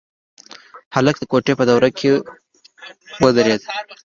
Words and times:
هلک 0.95 1.15
د 1.19 1.23
کوټې 1.31 1.53
په 1.59 1.63
وره 1.77 1.89
کې 1.97 2.09
ودرېد. 3.23 3.61